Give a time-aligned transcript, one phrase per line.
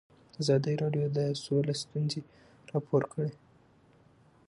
[0.41, 2.21] ازادي راډیو د سوله ستونزې
[2.71, 3.31] راپور کړي.